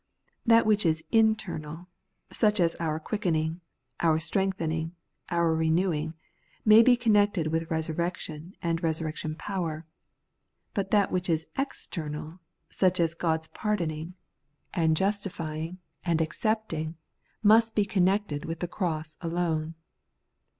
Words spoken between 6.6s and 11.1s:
may be connected with resurrection and resurrection power; but